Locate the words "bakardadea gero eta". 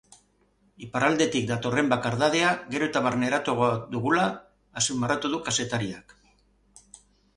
1.91-3.03